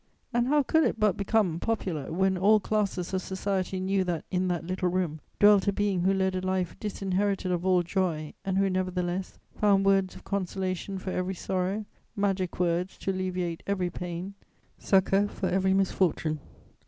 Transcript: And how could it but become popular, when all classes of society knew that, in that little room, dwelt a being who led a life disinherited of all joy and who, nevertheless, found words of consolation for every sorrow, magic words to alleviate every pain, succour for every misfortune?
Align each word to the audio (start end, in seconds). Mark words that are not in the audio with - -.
And 0.33 0.47
how 0.47 0.63
could 0.63 0.83
it 0.83 0.99
but 0.99 1.15
become 1.15 1.59
popular, 1.59 2.11
when 2.11 2.35
all 2.35 2.59
classes 2.59 3.13
of 3.13 3.21
society 3.21 3.79
knew 3.79 4.03
that, 4.05 4.25
in 4.31 4.47
that 4.47 4.65
little 4.65 4.89
room, 4.89 5.21
dwelt 5.39 5.67
a 5.67 5.71
being 5.71 6.01
who 6.01 6.11
led 6.11 6.33
a 6.33 6.41
life 6.41 6.75
disinherited 6.79 7.51
of 7.51 7.63
all 7.67 7.83
joy 7.83 8.33
and 8.43 8.57
who, 8.57 8.67
nevertheless, 8.67 9.37
found 9.55 9.85
words 9.85 10.15
of 10.15 10.23
consolation 10.23 10.97
for 10.97 11.11
every 11.11 11.35
sorrow, 11.35 11.85
magic 12.15 12.59
words 12.59 12.97
to 12.97 13.11
alleviate 13.11 13.61
every 13.67 13.91
pain, 13.91 14.33
succour 14.79 15.27
for 15.27 15.49
every 15.49 15.75
misfortune? 15.75 16.39